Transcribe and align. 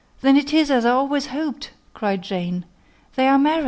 _]]"Then 0.21 0.35
it 0.35 0.51
is 0.51 0.71
as 0.71 0.83
I 0.83 0.89
always 0.89 1.27
hoped," 1.27 1.69
cried 1.93 2.23
Jane: 2.23 2.65
"they 3.13 3.27
are 3.27 3.37
married!" 3.37 3.59